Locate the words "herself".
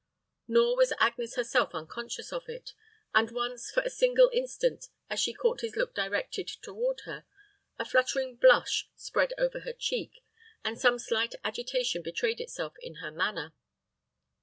1.35-1.75